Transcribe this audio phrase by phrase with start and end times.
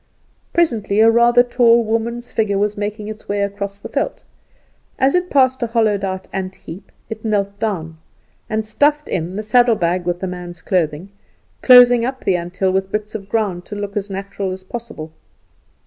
[0.51, 4.23] Presently a rather tall woman's figure was making its way across the veld.
[4.97, 7.99] As it passed a hollowed out antheap it knelt down,
[8.49, 11.11] and stuffed in the saddlebags with the man's clothing,
[11.61, 15.11] closing up the anthill with bits of ground to look as natural as possible.